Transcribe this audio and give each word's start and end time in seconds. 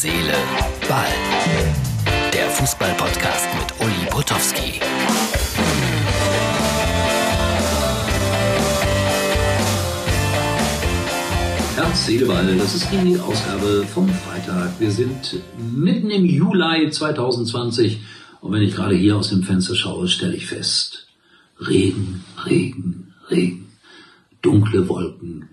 Seele, 0.00 0.32
Ball. 0.88 1.08
Der 2.32 2.48
Fußball-Podcast 2.50 3.48
mit 3.58 3.80
Uli 3.84 4.08
Potowski. 4.08 4.78
Herz, 11.74 12.06
Seele, 12.06 12.26
Ball, 12.26 12.56
das 12.58 12.76
ist 12.76 12.86
die 12.92 13.18
Ausgabe 13.18 13.84
vom 13.92 14.08
Freitag. 14.08 14.78
Wir 14.78 14.92
sind 14.92 15.40
mitten 15.74 16.10
im 16.10 16.24
Juli 16.26 16.92
2020 16.92 17.98
und 18.40 18.52
wenn 18.52 18.62
ich 18.62 18.76
gerade 18.76 18.94
hier 18.94 19.16
aus 19.16 19.30
dem 19.30 19.42
Fenster 19.42 19.74
schaue, 19.74 20.06
stelle 20.06 20.36
ich 20.36 20.46
fest, 20.46 21.08
Regen, 21.58 22.24
Regen, 22.46 23.14
Regen, 23.28 23.66
dunkle 24.42 24.88
Wolken 24.88 25.48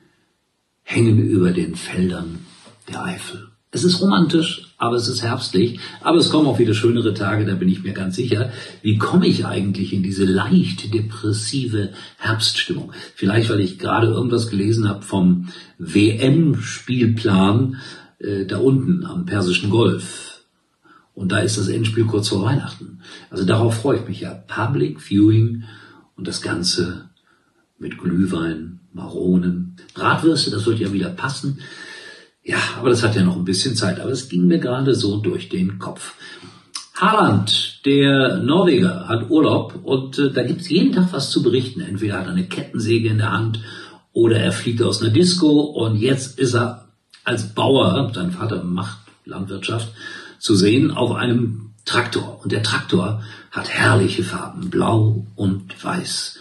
hängen 0.84 1.18
über 1.18 1.50
den 1.50 1.76
Feldern 1.76 2.46
der 2.88 3.04
Eifel. 3.06 3.55
Es 3.76 3.84
ist 3.84 4.00
romantisch, 4.00 4.74
aber 4.78 4.96
es 4.96 5.10
ist 5.10 5.22
herbstlich. 5.22 5.82
Aber 6.00 6.18
es 6.18 6.30
kommen 6.30 6.48
auch 6.48 6.60
wieder 6.60 6.74
schönere 6.74 7.14
Tage, 7.14 7.44
da 7.46 7.56
bin 7.56 7.68
ich 7.68 7.84
mir 7.84 7.92
ganz 7.92 8.16
sicher. 8.16 8.54
Wie 8.82 8.98
komme 8.98 9.28
ich 9.28 9.46
eigentlich 9.46 9.92
in 9.92 10.02
diese 10.02 10.24
leicht 10.24 10.94
depressive 10.94 11.90
Herbststimmung? 12.18 12.94
Vielleicht, 13.16 13.50
weil 13.50 13.60
ich 13.60 13.78
gerade 13.78 14.08
irgendwas 14.08 14.50
gelesen 14.50 14.88
habe 14.88 15.02
vom 15.02 15.50
WM-Spielplan 15.78 17.76
äh, 18.20 18.46
da 18.46 18.60
unten 18.60 19.06
am 19.06 19.26
Persischen 19.26 19.70
Golf. 19.70 20.40
Und 21.14 21.34
da 21.34 21.40
ist 21.40 21.58
das 21.58 21.68
Endspiel 21.68 22.06
kurz 22.06 22.30
vor 22.30 22.44
Weihnachten. 22.44 23.02
Also 23.30 23.44
darauf 23.44 23.82
freue 23.82 24.00
ich 24.00 24.08
mich 24.08 24.22
ja. 24.22 24.34
Public 24.34 25.02
Viewing 25.02 25.66
und 26.16 26.30
das 26.30 26.42
Ganze 26.42 27.10
mit 27.78 27.98
Glühwein, 27.98 28.80
Maronen, 28.94 29.76
Bratwürste, 29.94 30.50
das 30.50 30.66
wird 30.66 30.80
ja 30.80 30.94
wieder 30.94 31.10
passen. 31.10 31.60
Ja, 32.46 32.60
aber 32.78 32.92
das 32.92 33.02
hat 33.02 33.16
ja 33.16 33.24
noch 33.24 33.36
ein 33.36 33.44
bisschen 33.44 33.76
Zeit. 33.76 34.00
Aber 34.00 34.12
es 34.12 34.30
ging 34.30 34.46
mir 34.46 34.60
gerade 34.60 34.94
so 34.94 35.18
durch 35.18 35.50
den 35.50 35.80
Kopf. 35.80 36.14
Haaland, 36.94 37.86
der 37.86 38.38
Norweger, 38.38 39.08
hat 39.10 39.30
Urlaub 39.30 39.80
und 39.84 40.18
äh, 40.20 40.32
da 40.32 40.44
gibt's 40.44 40.70
jeden 40.70 40.94
Tag 40.94 41.12
was 41.12 41.32
zu 41.32 41.42
berichten. 41.42 41.82
Entweder 41.82 42.20
hat 42.20 42.28
er 42.28 42.32
eine 42.32 42.46
Kettensäge 42.46 43.10
in 43.10 43.18
der 43.18 43.32
Hand 43.32 43.60
oder 44.14 44.40
er 44.40 44.54
fliegt 44.54 44.82
aus 44.82 45.02
einer 45.02 45.12
Disco 45.12 45.62
und 45.62 45.98
jetzt 45.98 46.40
ist 46.40 46.54
er 46.54 46.88
als 47.26 47.54
Bauer, 47.54 48.12
sein 48.14 48.32
Vater 48.32 48.64
macht 48.64 49.00
Landwirtschaft, 49.26 49.92
zu 50.40 50.56
sehen 50.56 50.92
auf 50.92 51.12
einem 51.12 51.72
Traktor. 51.84 52.40
Und 52.44 52.52
der 52.52 52.64
Traktor 52.64 53.24
hat 53.52 53.70
herrliche 53.70 54.24
Farben, 54.24 54.70
blau 54.70 55.26
und 55.36 55.84
weiß. 55.84 56.38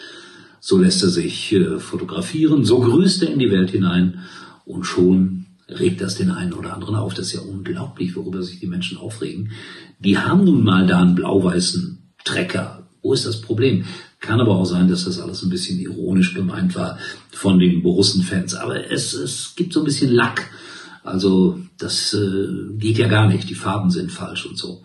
So 0.61 0.79
lässt 0.79 1.03
er 1.03 1.09
sich 1.09 1.53
äh, 1.53 1.79
fotografieren, 1.79 2.65
so 2.65 2.81
grüßt 2.81 3.23
er 3.23 3.33
in 3.33 3.39
die 3.39 3.51
Welt 3.51 3.71
hinein 3.71 4.21
und 4.67 4.85
schon 4.85 5.44
regt 5.69 6.01
das 6.01 6.17
den 6.17 6.31
einen 6.31 6.53
oder 6.53 6.75
anderen 6.75 6.97
auf. 6.97 7.15
Das 7.15 7.27
ist 7.27 7.33
ja 7.35 7.41
unglaublich, 7.41 8.15
worüber 8.17 8.43
sich 8.43 8.61
die 8.61 8.67
Menschen 8.67 8.99
aufregen. 8.99 9.51
Die 9.99 10.19
haben 10.19 10.45
nun 10.45 10.63
mal 10.63 10.87
da 10.87 11.01
einen 11.01 11.15
blau-weißen 11.15 12.15
Trecker. 12.25 12.87
Wo 13.03 13.13
ist 13.13 13.27
das 13.27 13.41
Problem? 13.41 13.85
Kann 14.21 14.41
aber 14.41 14.57
auch 14.57 14.65
sein, 14.65 14.89
dass 14.89 15.05
das 15.05 15.21
alles 15.21 15.43
ein 15.43 15.51
bisschen 15.51 15.79
ironisch 15.79 16.35
gemeint 16.35 16.75
war 16.75 16.99
von 17.31 17.59
den 17.59 17.83
Borussen-Fans. 17.83 18.55
Aber 18.55 18.91
es, 18.91 19.13
es 19.13 19.55
gibt 19.57 19.73
so 19.73 19.81
ein 19.81 19.85
bisschen 19.85 20.11
Lack. 20.11 20.51
Also 21.03 21.61
das 21.79 22.15
äh, 22.15 22.77
geht 22.79 22.97
ja 22.97 23.09
gar 23.09 23.29
nicht. 23.29 23.51
Die 23.51 23.55
Farben 23.55 23.91
sind 23.91 24.11
falsch 24.11 24.47
und 24.47 24.57
so. 24.57 24.83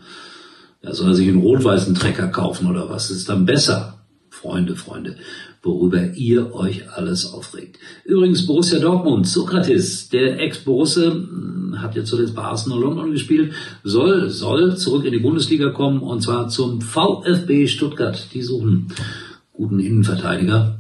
Ja, 0.82 0.94
soll 0.94 1.10
er 1.10 1.16
sich 1.16 1.28
einen 1.28 1.42
rot-weißen 1.42 1.96
Trecker 1.96 2.28
kaufen 2.28 2.68
oder 2.68 2.90
was? 2.90 3.08
Das 3.08 3.18
ist 3.18 3.30
dann 3.30 3.46
besser. 3.46 3.99
Freunde, 4.42 4.78
Freunde, 4.78 5.18
worüber 5.62 6.14
ihr 6.14 6.54
euch 6.56 6.90
alles 6.96 7.34
aufregt. 7.34 7.78
Übrigens 8.06 8.46
Borussia 8.46 8.80
Dortmund, 8.80 9.28
Sokrates, 9.28 10.08
der 10.08 10.40
Ex-Borusse, 10.40 11.12
hm, 11.12 11.82
hat 11.82 11.96
jetzt 11.96 12.10
zuletzt 12.10 12.36
bei 12.36 12.44
Arsenal 12.44 12.80
London 12.80 13.12
gespielt, 13.12 13.52
soll, 13.84 14.30
soll 14.30 14.78
zurück 14.78 15.04
in 15.04 15.12
die 15.12 15.20
Bundesliga 15.20 15.72
kommen 15.72 16.00
und 16.00 16.22
zwar 16.22 16.48
zum 16.48 16.80
VfB 16.80 17.68
Stuttgart. 17.68 18.28
Die 18.34 18.42
suchen 18.42 18.94
guten 19.52 19.82
Innenverteidiger. 19.82 20.80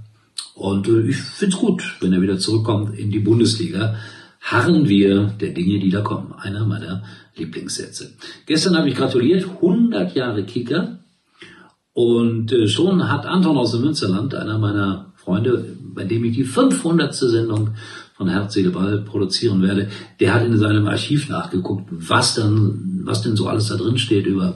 Und 0.56 0.88
äh, 0.88 1.09
ich 1.09 1.17
find's 1.17 1.57
gut, 1.57 1.97
wenn 2.00 2.13
er 2.13 2.22
wieder 2.22 2.39
zurückkommt 2.39 2.97
in 2.97 3.12
die 3.12 3.19
Bundesliga. 3.19 3.97
Harren 4.39 4.88
wir 4.88 5.33
der 5.39 5.50
Dinge, 5.50 5.79
die 5.79 5.89
da 5.89 6.00
kommen. 6.00 6.33
Einer 6.33 6.66
meiner 6.66 7.03
Lieblingssätze. 7.35 8.13
Gestern 8.45 8.78
habe 8.78 8.88
ich 8.88 8.95
gratuliert, 8.95 9.44
100 9.44 10.16
Jahre 10.16 10.45
Kicker. 10.45 11.00
Und 11.99 12.53
äh, 12.53 12.65
schon 12.69 13.09
hat 13.09 13.25
Anton 13.25 13.57
aus 13.57 13.73
dem 13.73 13.81
Münsterland, 13.81 14.33
einer 14.33 14.57
meiner 14.57 15.11
Freunde, 15.17 15.65
bei 15.93 16.05
dem 16.05 16.23
ich 16.23 16.33
die 16.33 16.45
500. 16.45 17.13
Sendung 17.13 17.71
von 18.15 18.29
Herz, 18.29 18.57
Ball 18.71 18.99
produzieren 18.99 19.61
werde, 19.61 19.89
der 20.21 20.33
hat 20.33 20.45
in 20.45 20.57
seinem 20.57 20.88
Archiv 20.88 21.27
nachgeguckt, 21.27 21.89
was 21.91 22.35
dann, 22.35 23.01
was 23.03 23.21
denn 23.21 23.35
so 23.35 23.49
alles 23.49 23.67
da 23.67 23.75
drin 23.75 23.97
steht 23.97 24.27
über 24.27 24.55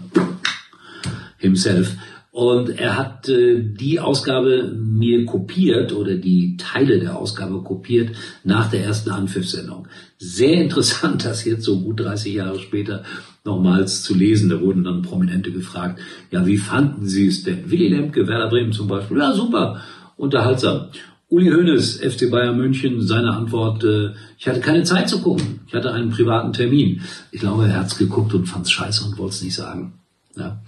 himself. 1.37 1.97
Und 2.33 2.79
er 2.79 2.97
hat 2.97 3.29
äh, 3.29 3.61
die 3.61 3.99
Ausgabe 3.99 4.75
mir 4.75 5.23
kopiert 5.23 5.93
oder 5.93 6.15
die 6.15 6.57
Teile 6.57 6.99
der 6.99 7.15
Ausgabe 7.15 7.61
kopiert 7.61 8.15
nach 8.43 8.71
der 8.71 8.83
ersten 8.83 9.11
Anpfiffsendung. 9.11 9.87
Sehr 10.17 10.55
interessant, 10.55 11.25
das 11.25 11.45
jetzt 11.45 11.63
so 11.63 11.79
gut 11.79 11.99
30 11.99 12.33
Jahre 12.33 12.57
später 12.57 13.03
nochmals 13.45 14.01
zu 14.01 14.15
lesen. 14.15 14.49
Da 14.49 14.59
wurden 14.59 14.83
dann 14.83 15.03
Prominente 15.03 15.51
gefragt, 15.51 16.01
ja, 16.31 16.43
wie 16.47 16.57
fanden 16.57 17.05
Sie 17.05 17.27
es 17.27 17.43
denn? 17.43 17.69
Willy 17.69 17.89
Lemke, 17.89 18.27
Werder 18.27 18.49
Bremen 18.49 18.73
zum 18.73 18.87
Beispiel, 18.87 19.19
ja, 19.19 19.31
super, 19.31 19.81
unterhaltsam. 20.17 20.87
Uli 21.29 21.51
Hoeneß, 21.51 21.97
FC 21.97 22.31
Bayern 22.31 22.57
München, 22.57 22.99
seine 23.03 23.31
Antwort, 23.33 23.83
äh, 23.83 24.09
ich 24.39 24.47
hatte 24.47 24.59
keine 24.59 24.81
Zeit 24.81 25.07
zu 25.07 25.21
gucken. 25.21 25.59
Ich 25.67 25.75
hatte 25.75 25.93
einen 25.93 26.09
privaten 26.09 26.51
Termin. 26.51 27.01
Ich 27.31 27.41
glaube, 27.41 27.67
er 27.67 27.79
hat's 27.79 27.95
geguckt 27.95 28.33
und 28.33 28.47
fand's 28.47 28.71
scheiße 28.71 29.05
und 29.05 29.19
wollte 29.19 29.35
es 29.35 29.43
nicht 29.43 29.55
sagen. 29.55 29.93
Ja. 30.35 30.63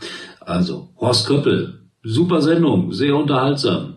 Also, 0.45 0.89
Horst 0.99 1.27
Köppel, 1.27 1.79
super 2.03 2.41
Sendung, 2.41 2.93
sehr 2.93 3.15
unterhaltsam. 3.15 3.95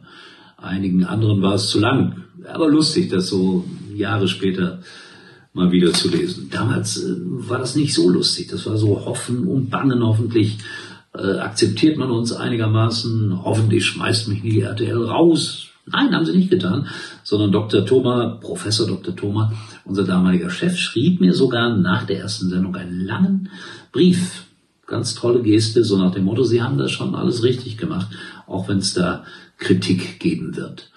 Einigen 0.56 1.04
anderen 1.04 1.42
war 1.42 1.54
es 1.54 1.68
zu 1.68 1.78
lang, 1.78 2.24
aber 2.50 2.68
lustig, 2.68 3.10
das 3.10 3.28
so 3.28 3.64
Jahre 3.94 4.28
später 4.28 4.80
mal 5.52 5.70
wieder 5.70 5.92
zu 5.92 6.08
lesen. 6.08 6.48
Damals 6.50 7.02
äh, 7.02 7.14
war 7.18 7.58
das 7.58 7.76
nicht 7.76 7.94
so 7.94 8.08
lustig, 8.08 8.48
das 8.48 8.66
war 8.66 8.76
so 8.76 9.04
Hoffen 9.04 9.46
und 9.46 9.70
Bangen. 9.70 10.02
Hoffentlich 10.02 10.58
äh, 11.14 11.38
akzeptiert 11.38 11.98
man 11.98 12.10
uns 12.10 12.32
einigermaßen, 12.32 13.44
hoffentlich 13.44 13.84
schmeißt 13.84 14.28
mich 14.28 14.42
nie 14.42 14.60
RTL 14.60 15.04
raus. 15.04 15.66
Nein, 15.86 16.14
haben 16.14 16.26
sie 16.26 16.36
nicht 16.36 16.50
getan, 16.50 16.86
sondern 17.24 17.50
Dr. 17.52 17.84
Thoma, 17.84 18.38
Professor 18.40 18.86
Dr. 18.86 19.16
Thoma, 19.16 19.52
unser 19.84 20.04
damaliger 20.04 20.50
Chef, 20.50 20.76
schrieb 20.76 21.20
mir 21.20 21.32
sogar 21.32 21.76
nach 21.76 22.04
der 22.04 22.20
ersten 22.20 22.50
Sendung 22.50 22.76
einen 22.76 23.04
langen 23.04 23.48
Brief 23.90 24.44
ganz 24.88 25.14
tolle 25.14 25.42
Geste, 25.42 25.84
so 25.84 25.96
nach 25.98 26.12
dem 26.12 26.24
Motto, 26.24 26.42
Sie 26.42 26.62
haben 26.62 26.78
das 26.78 26.90
schon 26.90 27.14
alles 27.14 27.44
richtig 27.44 27.76
gemacht, 27.76 28.08
auch 28.46 28.68
wenn 28.68 28.78
es 28.78 28.94
da 28.94 29.24
Kritik 29.58 30.18
geben 30.18 30.56
wird. 30.56 30.90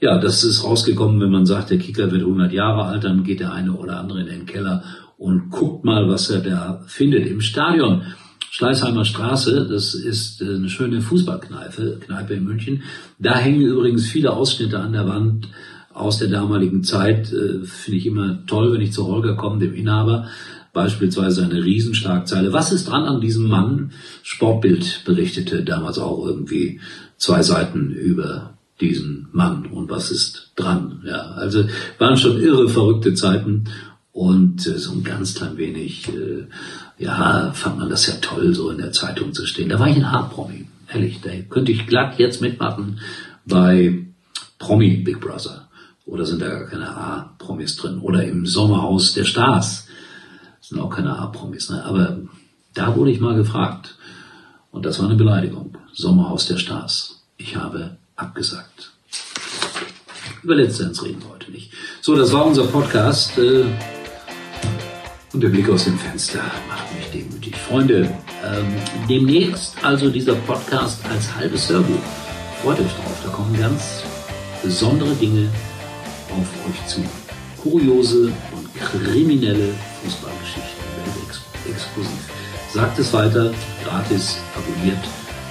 Ja, 0.00 0.18
das 0.18 0.44
ist 0.44 0.62
rausgekommen, 0.62 1.20
wenn 1.20 1.30
man 1.30 1.46
sagt, 1.46 1.70
der 1.70 1.78
Kicker 1.78 2.12
wird 2.12 2.22
100 2.22 2.52
Jahre 2.52 2.84
alt, 2.84 3.02
dann 3.02 3.24
geht 3.24 3.40
der 3.40 3.52
eine 3.52 3.72
oder 3.72 3.98
andere 3.98 4.20
in 4.20 4.26
den 4.26 4.46
Keller 4.46 4.84
und 5.16 5.50
guckt 5.50 5.84
mal, 5.84 6.08
was 6.08 6.30
er 6.30 6.40
da 6.40 6.84
findet 6.86 7.26
im 7.26 7.40
Stadion. 7.40 8.02
Schleißheimer 8.50 9.04
Straße, 9.04 9.66
das 9.68 9.94
ist 9.94 10.40
eine 10.42 10.68
schöne 10.68 11.00
Fußballkneipe, 11.00 12.00
Kneipe 12.00 12.34
in 12.34 12.44
München. 12.44 12.82
Da 13.18 13.36
hängen 13.36 13.60
übrigens 13.60 14.06
viele 14.06 14.32
Ausschnitte 14.32 14.78
an 14.78 14.92
der 14.92 15.08
Wand 15.08 15.48
aus 15.92 16.18
der 16.18 16.28
damaligen 16.28 16.84
Zeit. 16.84 17.32
Äh, 17.32 17.64
Finde 17.64 17.98
ich 17.98 18.06
immer 18.06 18.46
toll, 18.46 18.72
wenn 18.72 18.80
ich 18.80 18.92
zu 18.92 19.06
Holger 19.06 19.34
komme, 19.36 19.58
dem 19.58 19.74
Inhaber 19.74 20.28
beispielsweise 20.72 21.44
eine 21.44 21.64
Riesenschlagzeile. 21.64 22.52
Was 22.52 22.72
ist 22.72 22.88
dran 22.88 23.04
an 23.04 23.20
diesem 23.20 23.48
Mann? 23.48 23.92
Sportbild 24.22 25.02
berichtete 25.04 25.64
damals 25.64 25.98
auch 25.98 26.24
irgendwie 26.24 26.80
zwei 27.16 27.42
Seiten 27.42 27.90
über 27.90 28.54
diesen 28.80 29.28
Mann 29.32 29.66
und 29.66 29.90
was 29.90 30.10
ist 30.10 30.52
dran. 30.56 31.02
Ja, 31.04 31.32
also 31.32 31.64
waren 31.98 32.16
schon 32.16 32.40
irre 32.40 32.68
verrückte 32.68 33.14
Zeiten 33.14 33.64
und 34.12 34.66
äh, 34.66 34.78
so 34.78 34.92
ein 34.92 35.04
ganz 35.04 35.34
klein 35.34 35.56
wenig, 35.56 36.08
äh, 36.08 36.46
ja, 36.98 37.52
fand 37.54 37.78
man 37.78 37.90
das 37.90 38.06
ja 38.06 38.14
toll, 38.20 38.54
so 38.54 38.70
in 38.70 38.78
der 38.78 38.92
Zeitung 38.92 39.32
zu 39.32 39.46
stehen. 39.46 39.68
Da 39.68 39.78
war 39.78 39.88
ich 39.88 39.96
ein 39.96 40.04
A-Promi, 40.04 40.66
ehrlich, 40.92 41.20
da 41.20 41.30
könnte 41.48 41.72
ich 41.72 41.86
glatt 41.86 42.18
jetzt 42.18 42.40
mitmachen 42.40 43.00
bei 43.46 44.06
Promi 44.58 44.98
Big 44.98 45.20
Brother. 45.20 45.68
Oder 46.04 46.24
sind 46.24 46.40
da 46.40 46.48
gar 46.48 46.66
keine 46.66 46.88
A-Promis 46.88 47.76
drin? 47.76 47.98
Oder 47.98 48.24
im 48.24 48.46
Sommerhaus 48.46 49.12
der 49.12 49.24
Stars 49.24 49.87
sind 50.68 50.80
auch 50.80 50.90
keine 50.90 51.18
A-Promis, 51.18 51.70
ne? 51.70 51.82
aber 51.84 52.18
da 52.74 52.94
wurde 52.94 53.10
ich 53.10 53.20
mal 53.20 53.34
gefragt. 53.34 53.96
Und 54.70 54.84
das 54.84 54.98
war 54.98 55.06
eine 55.06 55.16
Beleidigung. 55.16 55.76
Sommerhaus 55.94 56.46
der 56.46 56.58
Stars. 56.58 57.22
Ich 57.38 57.56
habe 57.56 57.96
abgesagt. 58.16 58.92
Über 60.42 60.54
Letzteres 60.54 61.02
reden 61.02 61.22
wir 61.22 61.30
heute 61.30 61.50
nicht. 61.50 61.72
So, 62.02 62.14
das 62.14 62.32
war 62.32 62.44
unser 62.44 62.64
Podcast. 62.64 63.38
Äh, 63.38 63.64
und 65.32 65.40
der 65.42 65.48
Blick 65.48 65.68
aus 65.70 65.84
dem 65.84 65.98
Fenster 65.98 66.40
macht 66.68 66.94
mich 66.94 67.06
demütig. 67.10 67.56
Freunde, 67.56 68.02
ähm, 68.44 68.66
demnächst 69.08 69.82
also 69.82 70.10
dieser 70.10 70.34
Podcast 70.34 71.00
als 71.10 71.34
halbes 71.34 71.68
Hörbuch. 71.70 72.02
Freut 72.62 72.78
euch 72.80 72.92
drauf, 72.92 73.20
da 73.24 73.30
kommen 73.30 73.58
ganz 73.58 74.02
besondere 74.62 75.14
Dinge 75.14 75.48
auf 76.30 76.68
euch 76.68 76.86
zu. 76.86 77.02
Kuriose 77.62 78.32
und 78.54 78.74
kriminelle 78.74 79.74
Fußballgeschichten, 80.02 80.88
exklusiv. 81.68 82.30
Sagt 82.72 82.98
es 82.98 83.12
weiter, 83.12 83.52
gratis, 83.84 84.38
abonniert 84.54 85.04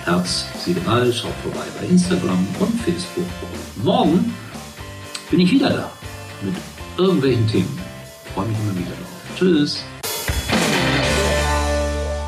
Herz, 0.06 0.46
Ball, 0.86 1.12
schaut 1.12 1.34
vorbei 1.44 1.66
bei 1.80 1.88
Instagram 1.88 2.48
und 2.60 2.82
Facebook. 2.82 3.26
Morgen 3.84 4.34
bin 5.30 5.42
ich 5.42 5.52
wieder 5.52 5.70
da 5.70 5.92
mit 6.42 6.56
irgendwelchen 6.98 7.48
Themen. 7.48 7.80
Freue 8.34 8.48
mich 8.48 8.58
immer 8.60 8.78
wieder 8.78 8.92
drauf. 8.92 9.38
Tschüss. 9.38 9.84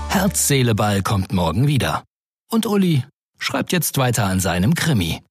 Herz, 0.09 0.47
Seele, 0.47 0.75
Ball 0.75 1.01
kommt 1.01 1.31
morgen 1.31 1.67
wieder. 1.67 2.03
Und 2.51 2.65
Uli 2.65 3.05
schreibt 3.37 3.71
jetzt 3.71 3.97
weiter 3.97 4.25
an 4.25 4.41
seinem 4.41 4.73
Krimi. 4.73 5.21